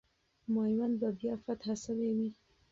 میوند 0.47 0.99
به 0.99 1.09
بیا 1.19 1.35
فتح 1.45 1.69
سوی 1.83 2.09
وو. 2.17 2.29